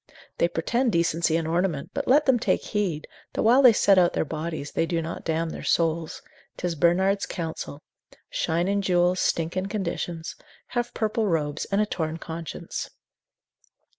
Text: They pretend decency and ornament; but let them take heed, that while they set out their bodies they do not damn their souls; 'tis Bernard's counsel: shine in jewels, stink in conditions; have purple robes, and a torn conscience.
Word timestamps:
They 0.39 0.47
pretend 0.47 0.91
decency 0.91 1.37
and 1.37 1.47
ornament; 1.47 1.91
but 1.93 2.07
let 2.07 2.25
them 2.25 2.39
take 2.39 2.63
heed, 2.63 3.05
that 3.33 3.43
while 3.43 3.61
they 3.61 3.71
set 3.71 3.99
out 3.99 4.13
their 4.13 4.25
bodies 4.25 4.71
they 4.71 4.87
do 4.87 4.99
not 4.99 5.23
damn 5.23 5.51
their 5.51 5.61
souls; 5.63 6.23
'tis 6.57 6.73
Bernard's 6.73 7.27
counsel: 7.27 7.83
shine 8.27 8.67
in 8.67 8.81
jewels, 8.81 9.19
stink 9.19 9.55
in 9.55 9.67
conditions; 9.67 10.35
have 10.69 10.95
purple 10.95 11.27
robes, 11.27 11.65
and 11.65 11.81
a 11.81 11.85
torn 11.85 12.17
conscience. 12.17 12.89